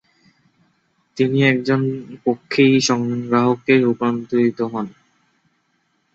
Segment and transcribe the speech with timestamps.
[1.17, 1.81] তিনি একজন
[2.25, 4.87] পক্ষী-সংগ্রাহকে রূপান্তরিত হন।